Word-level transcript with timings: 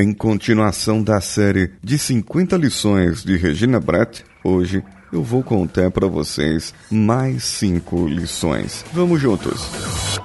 Em 0.00 0.14
continuação 0.14 1.02
da 1.02 1.20
série 1.20 1.72
de 1.84 1.98
50 1.98 2.56
lições 2.56 3.22
de 3.22 3.36
Regina 3.36 3.78
Brett, 3.78 4.24
hoje 4.42 4.82
eu 5.12 5.22
vou 5.22 5.42
contar 5.42 5.90
para 5.90 6.06
vocês 6.06 6.72
mais 6.90 7.44
cinco 7.44 8.08
lições. 8.08 8.82
Vamos 8.94 9.20
juntos. 9.20 9.60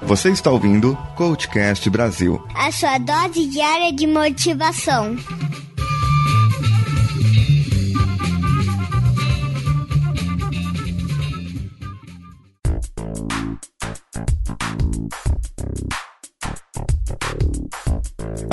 Você 0.00 0.30
está 0.30 0.50
ouvindo 0.50 0.96
Coachcast 1.14 1.90
Brasil. 1.90 2.42
A 2.54 2.72
sua 2.72 2.96
dose 2.96 3.46
diária 3.48 3.92
de 3.92 4.06
motivação. 4.06 5.14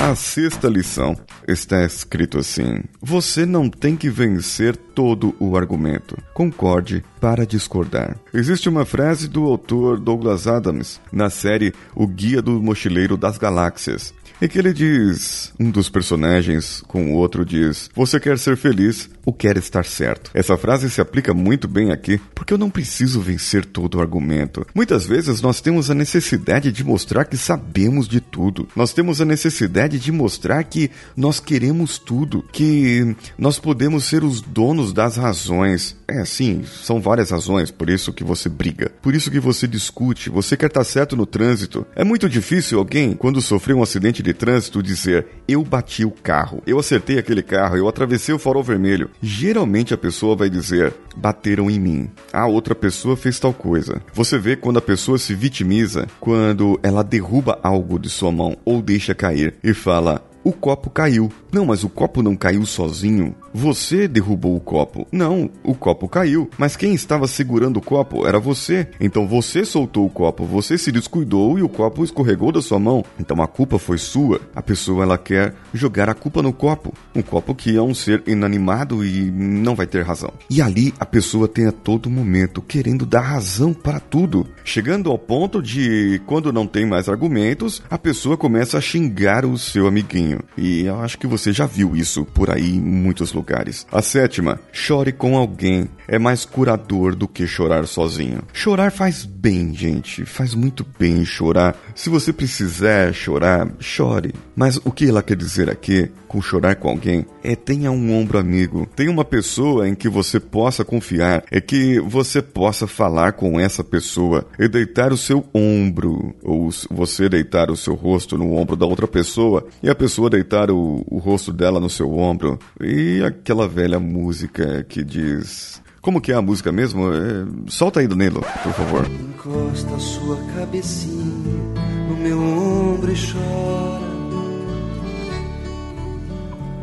A 0.04 0.14
sexta 0.14 0.68
lição 0.68 1.16
está 1.48 1.82
escrito 1.82 2.38
assim: 2.38 2.82
Você 3.00 3.46
não 3.46 3.70
tem 3.70 3.96
que 3.96 4.10
vencer 4.10 4.76
todo 4.76 5.34
o 5.40 5.56
argumento. 5.56 6.18
Concorde 6.34 7.02
para 7.18 7.46
discordar. 7.46 8.14
Existe 8.34 8.68
uma 8.68 8.84
frase 8.84 9.26
do 9.26 9.44
autor 9.44 9.98
Douglas 9.98 10.46
Adams 10.46 11.00
na 11.10 11.30
série 11.30 11.72
O 11.94 12.06
Guia 12.06 12.42
do 12.42 12.62
Mochileiro 12.62 13.16
das 13.16 13.38
Galáxias 13.38 14.12
em 14.42 14.48
que 14.48 14.58
ele 14.58 14.72
diz, 14.72 15.52
um 15.58 15.70
dos 15.70 15.88
personagens 15.88 16.82
com 16.86 17.12
o 17.12 17.14
outro 17.14 17.44
diz: 17.44 17.88
Você 17.94 18.18
quer 18.18 18.38
ser 18.38 18.56
feliz 18.56 19.08
ou 19.24 19.32
quer 19.32 19.56
estar 19.56 19.84
certo? 19.84 20.30
Essa 20.34 20.56
frase 20.56 20.90
se 20.90 21.00
aplica 21.00 21.32
muito 21.32 21.68
bem 21.68 21.92
aqui, 21.92 22.20
porque 22.34 22.52
eu 22.52 22.58
não 22.58 22.70
preciso 22.70 23.20
vencer 23.20 23.64
todo 23.64 23.96
o 23.96 24.00
argumento. 24.00 24.66
Muitas 24.74 25.06
vezes 25.06 25.40
nós 25.40 25.60
temos 25.60 25.90
a 25.90 25.94
necessidade 25.94 26.72
de 26.72 26.84
mostrar 26.84 27.24
que 27.24 27.36
sabemos 27.36 28.08
de 28.08 28.20
tudo. 28.20 28.68
Nós 28.74 28.92
temos 28.92 29.20
a 29.20 29.24
necessidade 29.24 29.98
de 29.98 30.12
mostrar 30.12 30.64
que 30.64 30.90
nós 31.16 31.40
queremos 31.40 31.98
tudo, 31.98 32.44
que 32.52 33.16
nós 33.38 33.58
podemos 33.58 34.04
ser 34.04 34.24
os 34.24 34.40
donos 34.40 34.92
das 34.92 35.16
razões. 35.16 35.96
É, 36.08 36.24
sim, 36.24 36.64
são 36.64 37.00
várias 37.00 37.30
razões, 37.30 37.70
por 37.70 37.88
isso 37.88 38.12
que 38.12 38.24
você 38.24 38.48
briga, 38.48 38.90
por 39.00 39.14
isso 39.14 39.30
que 39.30 39.40
você 39.40 39.66
discute, 39.66 40.28
você 40.28 40.56
quer 40.56 40.66
estar 40.66 40.84
certo 40.84 41.16
no 41.16 41.24
trânsito. 41.24 41.86
É 41.94 42.04
muito 42.04 42.28
difícil 42.28 42.78
alguém, 42.78 43.14
quando 43.14 43.40
sofreu 43.40 43.78
um 43.78 43.82
acidente 43.82 44.22
de 44.24 44.32
trânsito 44.32 44.82
dizer: 44.82 45.26
Eu 45.46 45.62
bati 45.62 46.04
o 46.04 46.10
carro, 46.10 46.62
eu 46.66 46.78
acertei 46.78 47.18
aquele 47.18 47.42
carro, 47.42 47.76
eu 47.76 47.86
atravessei 47.86 48.34
o 48.34 48.38
farol 48.38 48.62
vermelho. 48.62 49.10
Geralmente 49.22 49.92
a 49.92 49.98
pessoa 49.98 50.34
vai 50.34 50.48
dizer: 50.48 50.94
Bateram 51.14 51.70
em 51.70 51.78
mim. 51.78 52.10
A 52.32 52.46
outra 52.46 52.74
pessoa 52.74 53.16
fez 53.16 53.38
tal 53.38 53.52
coisa. 53.52 54.00
Você 54.14 54.38
vê 54.38 54.56
quando 54.56 54.78
a 54.78 54.82
pessoa 54.82 55.18
se 55.18 55.34
vitimiza, 55.34 56.08
quando 56.18 56.80
ela 56.82 57.04
derruba 57.04 57.58
algo 57.62 57.98
de 57.98 58.08
sua 58.08 58.32
mão 58.32 58.56
ou 58.64 58.80
deixa 58.80 59.14
cair 59.14 59.54
e 59.62 59.74
fala: 59.74 60.26
o 60.42 60.52
copo 60.52 60.90
caiu. 60.90 61.30
Não, 61.52 61.66
mas 61.66 61.84
o 61.84 61.88
copo 61.88 62.22
não 62.22 62.36
caiu 62.36 62.64
sozinho. 62.66 63.34
Você 63.56 64.08
derrubou 64.08 64.56
o 64.56 64.60
copo. 64.60 65.06
Não, 65.12 65.48
o 65.62 65.76
copo 65.76 66.08
caiu. 66.08 66.50
Mas 66.58 66.74
quem 66.74 66.92
estava 66.92 67.28
segurando 67.28 67.76
o 67.76 67.80
copo 67.80 68.26
era 68.26 68.40
você. 68.40 68.88
Então 69.00 69.28
você 69.28 69.64
soltou 69.64 70.04
o 70.04 70.10
copo, 70.10 70.44
você 70.44 70.76
se 70.76 70.90
descuidou 70.90 71.56
e 71.56 71.62
o 71.62 71.68
copo 71.68 72.02
escorregou 72.02 72.50
da 72.50 72.60
sua 72.60 72.80
mão. 72.80 73.04
Então 73.16 73.40
a 73.40 73.46
culpa 73.46 73.78
foi 73.78 73.96
sua. 73.96 74.40
A 74.56 74.60
pessoa 74.60 75.04
ela 75.04 75.16
quer 75.16 75.54
jogar 75.72 76.10
a 76.10 76.14
culpa 76.14 76.42
no 76.42 76.52
copo. 76.52 76.92
Um 77.14 77.22
copo 77.22 77.54
que 77.54 77.76
é 77.76 77.80
um 77.80 77.94
ser 77.94 78.24
inanimado 78.26 79.04
e 79.04 79.30
não 79.30 79.76
vai 79.76 79.86
ter 79.86 80.02
razão. 80.02 80.32
E 80.50 80.60
ali 80.60 80.92
a 80.98 81.06
pessoa 81.06 81.46
tem 81.46 81.68
a 81.68 81.72
todo 81.72 82.10
momento 82.10 82.60
querendo 82.60 83.06
dar 83.06 83.20
razão 83.20 83.72
para 83.72 84.00
tudo. 84.00 84.48
Chegando 84.64 85.12
ao 85.12 85.18
ponto 85.18 85.62
de 85.62 86.20
quando 86.26 86.52
não 86.52 86.66
tem 86.66 86.84
mais 86.84 87.08
argumentos, 87.08 87.80
a 87.88 87.96
pessoa 87.96 88.36
começa 88.36 88.78
a 88.78 88.80
xingar 88.80 89.46
o 89.46 89.56
seu 89.56 89.86
amiguinho. 89.86 90.40
E 90.58 90.86
eu 90.86 91.00
acho 91.00 91.16
que 91.18 91.26
você 91.28 91.52
já 91.52 91.66
viu 91.66 91.94
isso 91.94 92.24
por 92.24 92.50
aí 92.50 92.74
em 92.74 92.80
muitos 92.80 93.32
lugares. 93.32 93.43
A 93.92 94.02
sétima, 94.02 94.60
chore 94.72 95.12
com 95.12 95.36
alguém. 95.36 95.88
É 96.06 96.18
mais 96.18 96.44
curador 96.44 97.14
do 97.14 97.26
que 97.26 97.46
chorar 97.46 97.86
sozinho. 97.86 98.42
Chorar 98.52 98.90
faz 98.90 99.24
bem, 99.24 99.74
gente. 99.74 100.24
Faz 100.24 100.54
muito 100.54 100.86
bem 100.98 101.24
chorar. 101.24 101.76
Se 101.94 102.10
você 102.10 102.32
precisar 102.32 103.12
chorar, 103.12 103.68
chore. 103.78 104.34
Mas 104.54 104.76
o 104.84 104.90
que 104.90 105.08
ela 105.08 105.22
quer 105.22 105.36
dizer 105.36 105.70
aqui 105.70 106.10
com 106.28 106.42
chorar 106.42 106.74
com 106.76 106.88
alguém 106.88 107.24
é 107.42 107.54
tenha 107.54 107.90
um 107.90 108.12
ombro 108.12 108.38
amigo. 108.38 108.88
Tenha 108.96 109.10
uma 109.10 109.24
pessoa 109.24 109.88
em 109.88 109.94
que 109.94 110.08
você 110.08 110.40
possa 110.40 110.84
confiar. 110.84 111.44
É 111.50 111.60
que 111.60 112.00
você 112.00 112.42
possa 112.42 112.86
falar 112.86 113.32
com 113.32 113.58
essa 113.60 113.84
pessoa 113.84 114.46
e 114.58 114.68
deitar 114.68 115.12
o 115.12 115.16
seu 115.16 115.44
ombro. 115.54 116.34
Ou 116.42 116.70
você 116.90 117.28
deitar 117.28 117.70
o 117.70 117.76
seu 117.76 117.94
rosto 117.94 118.36
no 118.36 118.54
ombro 118.54 118.76
da 118.76 118.84
outra 118.84 119.06
pessoa 119.06 119.66
e 119.82 119.88
a 119.88 119.94
pessoa 119.94 120.28
deitar 120.28 120.70
o, 120.70 121.04
o 121.06 121.18
rosto 121.18 121.52
dela 121.52 121.78
no 121.78 121.88
seu 121.88 122.12
ombro. 122.18 122.58
E 122.80 123.22
aquela 123.34 123.68
velha 123.68 123.98
música 123.98 124.84
que 124.88 125.04
diz. 125.04 125.82
Como 126.00 126.20
que 126.20 126.32
é 126.32 126.34
a 126.34 126.42
música 126.42 126.70
mesmo? 126.70 127.12
É... 127.12 127.46
Solta 127.68 128.00
aí, 128.00 128.06
Danilo, 128.06 128.40
por 128.62 128.72
favor. 128.72 129.06
Encosta 129.06 129.98
sua 129.98 130.36
cabecinha 130.56 131.74
no 132.08 132.16
meu 132.16 132.38
ombro 132.38 133.10
e 133.10 133.16
chora. 133.16 134.04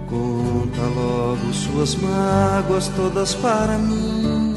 Conta 0.09 0.81
logo 0.95 1.53
suas 1.53 1.95
mágoas 1.95 2.87
todas 2.89 3.35
para 3.35 3.77
mim. 3.77 4.50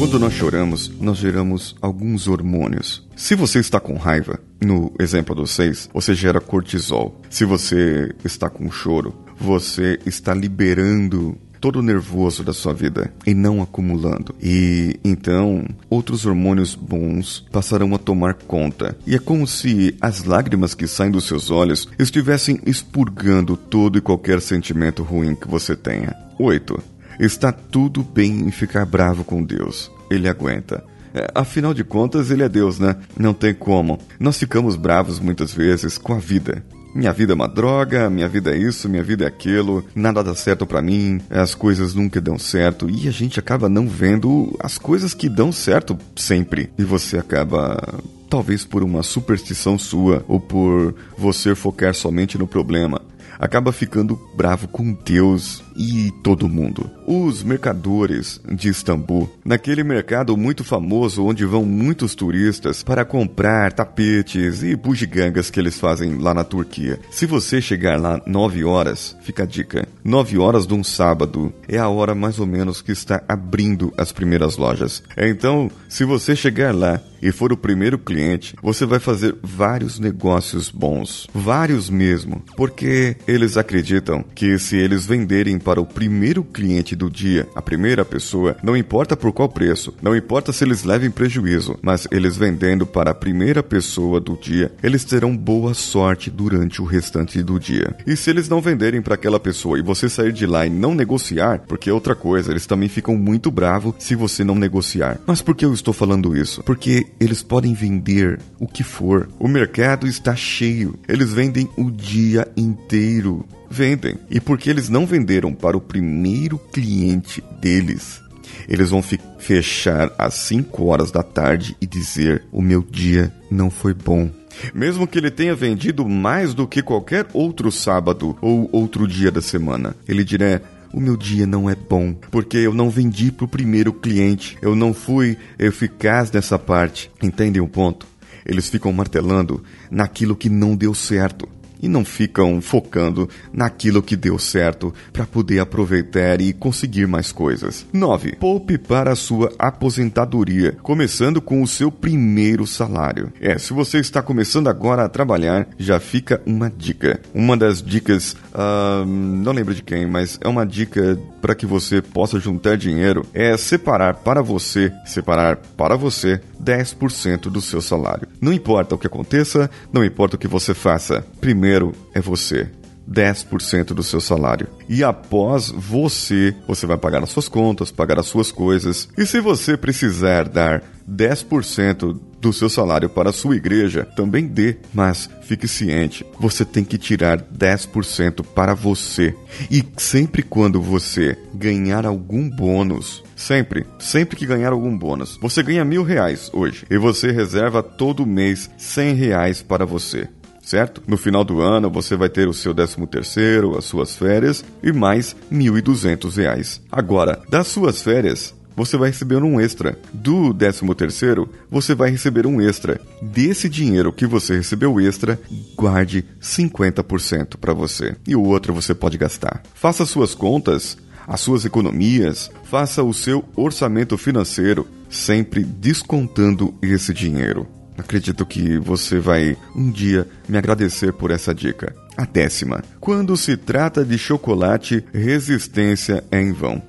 Quando 0.00 0.18
nós 0.18 0.32
choramos, 0.32 0.90
nós 0.98 1.18
geramos 1.18 1.76
alguns 1.78 2.26
hormônios. 2.26 3.06
Se 3.14 3.34
você 3.34 3.58
está 3.58 3.78
com 3.78 3.98
raiva, 3.98 4.40
no 4.58 4.90
exemplo 4.98 5.34
dos 5.34 5.50
seis, 5.50 5.90
você 5.92 6.14
gera 6.14 6.40
cortisol. 6.40 7.20
Se 7.28 7.44
você 7.44 8.10
está 8.24 8.48
com 8.48 8.70
choro, 8.70 9.14
você 9.38 9.98
está 10.06 10.32
liberando 10.32 11.36
todo 11.60 11.80
o 11.80 11.82
nervoso 11.82 12.42
da 12.42 12.54
sua 12.54 12.72
vida 12.72 13.12
e 13.26 13.34
não 13.34 13.60
acumulando. 13.60 14.34
E 14.42 14.98
então 15.04 15.66
outros 15.90 16.24
hormônios 16.24 16.74
bons 16.74 17.44
passarão 17.52 17.94
a 17.94 17.98
tomar 17.98 18.32
conta. 18.32 18.96
E 19.06 19.14
é 19.14 19.18
como 19.18 19.46
se 19.46 19.94
as 20.00 20.24
lágrimas 20.24 20.72
que 20.72 20.86
saem 20.86 21.10
dos 21.10 21.26
seus 21.26 21.50
olhos 21.50 21.86
estivessem 21.98 22.58
expurgando 22.64 23.54
todo 23.54 23.98
e 23.98 24.00
qualquer 24.00 24.40
sentimento 24.40 25.02
ruim 25.02 25.34
que 25.34 25.46
você 25.46 25.76
tenha. 25.76 26.16
8. 26.38 26.99
Está 27.20 27.52
tudo 27.52 28.02
bem 28.02 28.40
em 28.46 28.50
ficar 28.50 28.86
bravo 28.86 29.24
com 29.24 29.44
Deus. 29.44 29.92
Ele 30.10 30.26
aguenta. 30.26 30.82
É, 31.12 31.30
afinal 31.34 31.74
de 31.74 31.84
contas, 31.84 32.30
ele 32.30 32.42
é 32.42 32.48
Deus, 32.48 32.78
né? 32.78 32.96
Não 33.14 33.34
tem 33.34 33.52
como. 33.52 33.98
Nós 34.18 34.38
ficamos 34.38 34.74
bravos 34.74 35.20
muitas 35.20 35.52
vezes 35.52 35.98
com 35.98 36.14
a 36.14 36.18
vida. 36.18 36.64
Minha 36.94 37.12
vida 37.12 37.32
é 37.32 37.34
uma 37.34 37.46
droga, 37.46 38.08
minha 38.08 38.26
vida 38.26 38.54
é 38.54 38.56
isso, 38.56 38.88
minha 38.88 39.02
vida 39.02 39.24
é 39.24 39.28
aquilo, 39.28 39.84
nada 39.94 40.24
dá 40.24 40.34
certo 40.34 40.66
para 40.66 40.80
mim, 40.80 41.20
as 41.28 41.54
coisas 41.54 41.94
nunca 41.94 42.20
dão 42.22 42.38
certo 42.38 42.90
e 42.90 43.06
a 43.06 43.12
gente 43.12 43.38
acaba 43.38 43.68
não 43.68 43.86
vendo 43.86 44.56
as 44.58 44.76
coisas 44.76 45.12
que 45.12 45.28
dão 45.28 45.52
certo 45.52 45.96
sempre. 46.16 46.72
E 46.78 46.82
você 46.82 47.18
acaba 47.18 48.00
talvez 48.30 48.64
por 48.64 48.82
uma 48.82 49.02
superstição 49.02 49.78
sua 49.78 50.24
ou 50.26 50.40
por 50.40 50.94
você 51.18 51.54
focar 51.54 51.94
somente 51.94 52.38
no 52.38 52.46
problema, 52.46 53.00
acaba 53.38 53.72
ficando 53.72 54.18
bravo 54.34 54.66
com 54.66 54.92
Deus 54.92 55.62
e 55.76 56.12
todo 56.22 56.48
mundo. 56.48 56.90
Os 57.06 57.42
mercadores 57.42 58.40
de 58.50 58.68
Istambul, 58.68 59.30
naquele 59.44 59.82
mercado 59.82 60.36
muito 60.36 60.62
famoso 60.62 61.24
onde 61.24 61.44
vão 61.44 61.64
muitos 61.64 62.14
turistas 62.14 62.82
para 62.82 63.04
comprar 63.04 63.72
tapetes 63.72 64.62
e 64.62 64.76
bugigangas 64.76 65.50
que 65.50 65.58
eles 65.58 65.78
fazem 65.78 66.18
lá 66.18 66.32
na 66.34 66.44
Turquia. 66.44 66.98
Se 67.10 67.26
você 67.26 67.60
chegar 67.60 68.00
lá 68.00 68.20
9 68.26 68.64
horas, 68.64 69.16
fica 69.22 69.42
a 69.42 69.46
dica. 69.46 69.88
9 70.04 70.38
horas 70.38 70.66
de 70.66 70.74
um 70.74 70.84
sábado 70.84 71.52
é 71.68 71.78
a 71.78 71.88
hora 71.88 72.14
mais 72.14 72.38
ou 72.38 72.46
menos 72.46 72.80
que 72.82 72.92
está 72.92 73.22
abrindo 73.28 73.92
as 73.96 74.12
primeiras 74.12 74.56
lojas. 74.56 75.02
Então, 75.16 75.70
se 75.88 76.04
você 76.04 76.34
chegar 76.36 76.74
lá 76.74 77.00
e 77.22 77.30
for 77.30 77.52
o 77.52 77.56
primeiro 77.56 77.98
cliente, 77.98 78.56
você 78.62 78.86
vai 78.86 78.98
fazer 78.98 79.36
vários 79.42 79.98
negócios 79.98 80.70
bons, 80.70 81.28
vários 81.34 81.90
mesmo, 81.90 82.42
porque 82.56 83.16
eles 83.26 83.56
acreditam 83.56 84.24
que 84.34 84.58
se 84.58 84.76
eles 84.76 85.04
venderem 85.04 85.58
para 85.60 85.80
o 85.80 85.86
primeiro 85.86 86.42
cliente 86.42 86.96
do 86.96 87.10
dia, 87.10 87.46
a 87.54 87.62
primeira 87.62 88.04
pessoa, 88.04 88.56
não 88.62 88.76
importa 88.76 89.16
por 89.16 89.32
qual 89.32 89.48
preço, 89.48 89.94
não 90.02 90.16
importa 90.16 90.52
se 90.52 90.64
eles 90.64 90.84
levem 90.84 91.10
prejuízo, 91.10 91.78
mas 91.82 92.08
eles 92.10 92.36
vendendo 92.36 92.86
para 92.86 93.10
a 93.10 93.14
primeira 93.14 93.62
pessoa 93.62 94.20
do 94.20 94.36
dia, 94.36 94.72
eles 94.82 95.04
terão 95.04 95.36
boa 95.36 95.74
sorte 95.74 96.30
durante 96.30 96.80
o 96.82 96.84
restante 96.84 97.42
do 97.42 97.60
dia. 97.60 97.94
E 98.06 98.16
se 98.16 98.30
eles 98.30 98.48
não 98.48 98.60
venderem 98.60 99.02
para 99.02 99.14
aquela 99.14 99.38
pessoa 99.38 99.78
e 99.78 99.82
você 99.82 100.08
sair 100.08 100.32
de 100.32 100.46
lá 100.46 100.66
e 100.66 100.70
não 100.70 100.94
negociar, 100.94 101.60
porque 101.68 101.90
é 101.90 101.92
outra 101.92 102.14
coisa, 102.14 102.50
eles 102.50 102.66
também 102.66 102.88
ficam 102.88 103.16
muito 103.16 103.50
bravos 103.50 103.94
se 103.98 104.14
você 104.14 104.42
não 104.42 104.54
negociar. 104.54 105.20
Mas 105.26 105.42
por 105.42 105.54
que 105.54 105.64
eu 105.64 105.74
estou 105.74 105.92
falando 105.92 106.36
isso? 106.36 106.62
Porque 106.62 107.06
eles 107.20 107.42
podem 107.42 107.74
vender 107.74 108.38
o 108.58 108.66
que 108.66 108.82
for. 108.82 109.28
O 109.38 109.48
mercado 109.48 110.06
está 110.06 110.34
cheio. 110.34 110.94
Eles 111.08 111.32
vendem 111.32 111.68
o 111.76 111.90
dia 111.90 112.48
inteiro. 112.56 113.44
Vendem. 113.70 114.16
E 114.28 114.40
porque 114.40 114.68
eles 114.68 114.88
não 114.88 115.06
venderam 115.06 115.54
para 115.54 115.76
o 115.76 115.80
primeiro 115.80 116.58
cliente 116.58 117.42
deles, 117.60 118.20
eles 118.68 118.90
vão 118.90 119.02
fechar 119.38 120.12
às 120.18 120.34
5 120.34 120.84
horas 120.84 121.10
da 121.10 121.22
tarde 121.22 121.76
e 121.80 121.86
dizer: 121.86 122.44
O 122.52 122.60
meu 122.60 122.82
dia 122.82 123.32
não 123.50 123.70
foi 123.70 123.94
bom. 123.94 124.30
Mesmo 124.74 125.06
que 125.06 125.18
ele 125.18 125.30
tenha 125.30 125.54
vendido 125.54 126.06
mais 126.08 126.52
do 126.52 126.66
que 126.66 126.82
qualquer 126.82 127.26
outro 127.32 127.70
sábado 127.70 128.36
ou 128.40 128.68
outro 128.72 129.06
dia 129.06 129.30
da 129.30 129.40
semana, 129.40 129.96
ele 130.06 130.24
dirá: 130.24 130.60
o 130.92 131.00
meu 131.00 131.16
dia 131.16 131.46
não 131.46 131.70
é 131.70 131.74
bom, 131.74 132.12
porque 132.12 132.56
eu 132.56 132.74
não 132.74 132.90
vendi 132.90 133.30
para 133.30 133.44
o 133.44 133.48
primeiro 133.48 133.92
cliente, 133.92 134.58
eu 134.60 134.74
não 134.74 134.92
fui 134.92 135.38
eficaz 135.58 136.32
nessa 136.32 136.58
parte. 136.58 137.10
Entendem 137.22 137.62
o 137.62 137.68
ponto? 137.68 138.06
Eles 138.44 138.68
ficam 138.68 138.92
martelando 138.92 139.62
naquilo 139.90 140.34
que 140.34 140.48
não 140.48 140.74
deu 140.74 140.92
certo 140.92 141.48
e 141.82 141.88
não 141.88 142.04
ficam 142.04 142.60
focando 142.60 143.28
naquilo 143.52 144.02
que 144.02 144.16
deu 144.16 144.38
certo 144.38 144.92
para 145.12 145.26
poder 145.26 145.60
aproveitar 145.60 146.40
e 146.40 146.52
conseguir 146.52 147.06
mais 147.06 147.32
coisas. 147.32 147.86
9. 147.92 148.36
Poupe 148.36 148.78
para 148.78 149.12
a 149.12 149.16
sua 149.16 149.52
aposentadoria, 149.58 150.76
começando 150.82 151.40
com 151.40 151.62
o 151.62 151.66
seu 151.66 151.90
primeiro 151.90 152.66
salário. 152.66 153.32
É, 153.40 153.58
se 153.58 153.72
você 153.72 153.98
está 153.98 154.22
começando 154.22 154.68
agora 154.68 155.04
a 155.04 155.08
trabalhar, 155.08 155.68
já 155.78 155.98
fica 155.98 156.40
uma 156.46 156.70
dica. 156.70 157.20
Uma 157.34 157.56
das 157.56 157.82
dicas, 157.82 158.36
uh, 158.54 159.04
não 159.06 159.52
lembro 159.52 159.74
de 159.74 159.82
quem, 159.82 160.06
mas 160.06 160.38
é 160.40 160.48
uma 160.48 160.66
dica 160.66 161.18
para 161.40 161.54
que 161.54 161.66
você 161.66 162.02
possa 162.02 162.38
juntar 162.38 162.76
dinheiro 162.76 163.26
é 163.32 163.56
separar 163.56 164.14
para 164.14 164.42
você, 164.42 164.92
separar 165.06 165.56
para 165.56 165.96
você 165.96 166.40
10% 166.62 167.50
do 167.50 167.60
seu 167.60 167.80
salário. 167.80 168.28
Não 168.40 168.52
importa 168.52 168.94
o 168.94 168.98
que 168.98 169.06
aconteça, 169.06 169.70
não 169.92 170.04
importa 170.04 170.36
o 170.36 170.38
que 170.38 170.48
você 170.48 170.74
faça. 170.74 171.24
Primeiro 171.40 171.92
é 172.14 172.20
você. 172.20 172.68
10% 173.10 173.86
do 173.86 174.02
seu 174.02 174.20
salário. 174.20 174.68
E 174.88 175.02
após 175.02 175.68
você, 175.68 176.54
você 176.66 176.86
vai 176.86 176.96
pagar 176.96 177.22
as 177.22 177.30
suas 177.30 177.48
contas, 177.48 177.90
pagar 177.90 178.20
as 178.20 178.26
suas 178.26 178.52
coisas. 178.52 179.08
E 179.18 179.26
se 179.26 179.40
você 179.40 179.76
precisar 179.76 180.48
dar 180.48 180.82
10% 181.10 182.18
do 182.40 182.52
seu 182.52 182.70
salário 182.70 183.08
para 183.08 183.30
a 183.30 183.32
sua 183.32 183.56
igreja, 183.56 184.06
também 184.16 184.46
dê, 184.46 184.76
mas 184.94 185.28
fique 185.42 185.68
ciente, 185.68 186.24
você 186.38 186.64
tem 186.64 186.84
que 186.84 186.96
tirar 186.96 187.42
10% 187.42 188.44
para 188.54 188.74
você. 188.74 189.34
E 189.70 189.84
sempre 189.96 190.42
quando 190.42 190.80
você 190.80 191.36
ganhar 191.52 192.06
algum 192.06 192.48
bônus, 192.48 193.22
sempre, 193.36 193.86
sempre 193.98 194.36
que 194.36 194.46
ganhar 194.46 194.72
algum 194.72 194.96
bônus, 194.96 195.38
você 195.40 195.62
ganha 195.62 195.84
mil 195.84 196.02
reais 196.02 196.50
hoje 196.52 196.86
e 196.90 196.96
você 196.96 197.30
reserva 197.30 197.82
todo 197.82 198.26
mês 198.26 198.70
100 198.78 199.14
reais 199.14 199.62
para 199.62 199.84
você 199.84 200.28
certo? 200.70 201.02
No 201.06 201.16
final 201.16 201.42
do 201.42 201.60
ano 201.60 201.90
você 201.90 202.16
vai 202.16 202.28
ter 202.28 202.46
o 202.46 202.54
seu 202.54 202.72
13 202.72 203.04
terceiro, 203.08 203.76
as 203.76 203.84
suas 203.84 204.14
férias 204.14 204.64
e 204.82 204.92
mais 204.92 205.34
R$ 205.50 205.58
1.200. 205.58 206.80
Agora, 206.92 207.40
das 207.48 207.66
suas 207.66 208.00
férias, 208.02 208.54
você 208.76 208.96
vai 208.96 209.10
receber 209.10 209.42
um 209.42 209.60
extra. 209.60 209.98
Do 210.12 210.52
13 210.54 210.94
terceiro, 210.94 211.48
você 211.70 211.94
vai 211.94 212.10
receber 212.10 212.46
um 212.46 212.60
extra. 212.60 213.00
Desse 213.22 213.68
dinheiro 213.68 214.12
que 214.12 214.26
você 214.26 214.56
recebeu 214.56 215.00
extra, 215.00 215.40
guarde 215.76 216.24
50% 216.40 217.56
para 217.56 217.72
você. 217.74 218.16
E 218.26 218.34
o 218.34 218.42
outro 218.42 218.72
você 218.72 218.94
pode 218.94 219.18
gastar. 219.18 219.62
Faça 219.74 220.06
suas 220.06 220.34
contas, 220.34 220.96
as 221.26 221.40
suas 221.40 221.64
economias, 221.64 222.50
faça 222.64 223.02
o 223.02 223.14
seu 223.14 223.44
orçamento 223.54 224.16
financeiro, 224.18 224.86
sempre 225.08 225.62
descontando 225.62 226.74
esse 226.82 227.12
dinheiro. 227.14 227.66
Acredito 227.96 228.46
que 228.46 228.78
você 228.78 229.18
vai 229.18 229.56
um 229.76 229.90
dia 229.90 230.26
me 230.48 230.56
agradecer 230.56 231.12
por 231.12 231.30
essa 231.30 231.54
dica. 231.54 231.94
A 232.16 232.24
décima. 232.24 232.82
Quando 232.98 233.36
se 233.36 233.56
trata 233.56 234.04
de 234.04 234.18
chocolate, 234.18 235.04
resistência 235.12 236.24
é 236.30 236.40
em 236.40 236.52
vão. 236.52 236.82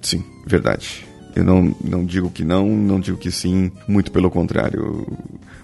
Sim, 0.00 0.24
verdade. 0.46 1.06
Eu 1.34 1.44
não, 1.44 1.74
não 1.82 2.04
digo 2.04 2.30
que 2.30 2.44
não, 2.44 2.68
não 2.68 2.98
digo 2.98 3.16
que 3.16 3.30
sim, 3.30 3.70
muito 3.86 4.10
pelo 4.10 4.30
contrário. 4.30 5.06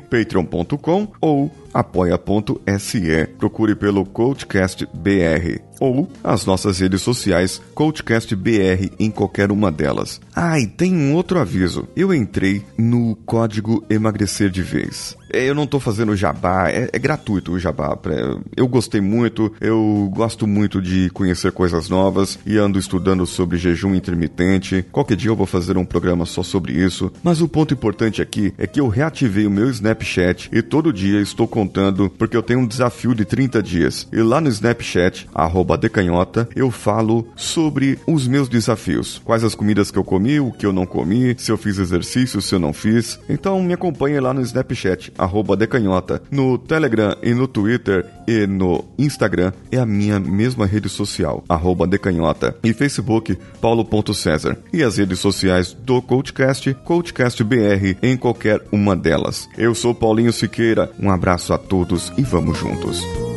patreon.com 0.10 1.08
ou 1.20 1.51
apoia.se. 1.74 3.27
Procure 3.38 3.75
pelo 3.75 4.06
Coachcast 4.06 4.88
BR 4.94 5.62
ou 5.79 6.10
as 6.24 6.46
nossas 6.46 6.79
redes 6.79 7.01
sociais 7.01 7.62
Coachcast 7.75 8.36
BR 8.36 8.89
em 9.00 9.12
qualquer 9.12 9.51
uma 9.51 9.72
delas. 9.72 10.20
Ah, 10.36 10.60
e 10.60 10.65
tem 10.65 10.96
um 10.96 11.13
outro 11.13 11.39
aviso. 11.39 11.88
Eu 11.96 12.13
entrei 12.13 12.63
no 12.77 13.15
código 13.25 13.84
emagrecer 13.89 14.50
de 14.50 14.63
vez. 14.63 15.15
É, 15.38 15.48
eu 15.48 15.53
não 15.53 15.67
tô 15.67 15.79
fazendo 15.79 16.15
jabá, 16.15 16.67
é, 16.67 16.89
é 16.91 16.98
gratuito 16.98 17.51
o 17.51 17.60
jabá. 17.60 17.96
Eu 18.56 18.67
gostei 18.67 19.00
muito, 19.00 19.53
eu 19.62 20.12
gosto 20.12 20.48
muito 20.48 20.82
de 20.82 21.12
conhecer 21.12 21.51
coisas 21.51 21.89
novas 21.89 22.39
e 22.44 22.58
ando 22.58 22.79
estudando 22.79 23.24
sobre 23.27 23.58
jejum 23.58 23.94
intermitente. 23.94 24.84
Qualquer 24.91 25.15
dia 25.15 25.29
eu 25.29 25.36
vou 25.36 25.46
fazer 25.46 25.77
um 25.77 25.86
programa 25.86 26.25
só 26.25 26.41
sobre 26.41 26.74
isso. 26.74 27.12
Mas 27.22 27.39
o 27.39 27.48
ponto 27.48 27.72
importante 27.72 28.20
aqui 28.20 28.51
é 28.58 28.65
que 28.65 28.79
eu 28.79 28.88
reativei 28.88 29.46
o 29.46 29.51
meu 29.51 29.70
Snapchat 29.70 30.50
e 30.51 30.63
todo 30.63 30.91
dia 30.91 31.22
estou 31.22 31.48
contando 31.48 32.10
porque 32.10 32.36
eu 32.36 32.41
tenho 32.41 32.62
um 32.62 32.67
desafio 32.67 33.13
de 33.13 33.24
30 33.24 33.62
dias. 33.62 34.08
E 34.12 34.17
lá 34.17 34.41
no 34.41 34.50
Snapchat, 34.50 35.27
decanhota, 35.79 36.50
eu 36.56 36.72
falo 36.72 37.27
sobre 37.36 38.00
os 38.08 38.27
meus 38.27 38.50
desafios. 38.50 39.22
Quais 39.24 39.44
as 39.44 39.53
comidas 39.53 39.91
que 39.91 40.00
eu 40.00 40.03
comi, 40.03 40.39
o 40.39 40.51
que 40.51 40.65
eu 40.65 40.74
não 40.74 40.88
comi, 40.88 41.36
se 41.38 41.51
eu 41.51 41.58
fiz 41.58 41.77
exercício, 41.77 42.41
se 42.41 42.56
eu 42.56 42.60
não 42.60 42.74
fiz. 42.74 43.20
Então 43.29 43.62
me 43.62 43.74
acompanhe 43.74 44.20
lá 44.20 44.34
no 44.34 44.41
Snapchat, 44.41 45.13
decanhota. 45.55 46.22
No 46.31 46.57
Telegram 46.57 47.15
e 47.22 47.34
no 47.34 47.48
Twitter 47.48 48.05
e 48.27 48.46
no 48.48 48.84
Instagram 48.98 49.51
é 49.72 49.77
a 49.77 49.86
minha 49.86 50.19
mesma 50.19 50.65
rede 50.65 50.89
social, 50.89 51.43
arroba 51.48 51.88
decanhota. 51.88 52.55
E 52.63 52.74
Facebook, 52.74 53.38
paulo.cesar. 53.62 54.57
E 54.74 54.84
as 54.84 54.98
redes 54.98 55.19
sociais 55.19 55.74
do 55.74 56.01
Coachcast, 56.01 56.74
CoachcastBR 56.84 57.98
em 58.01 58.17
qualquer 58.17 58.62
uma 58.72 58.96
delas. 58.96 59.48
Eu 59.57 59.74
sou 59.74 59.93
Paulinho 59.93 60.34
Siqueira, 60.34 60.91
um 61.00 61.10
abraço 61.10 61.53
a 61.53 61.57
todos 61.57 62.12
e 62.17 62.22
vamos 62.22 62.57
juntos. 62.57 63.37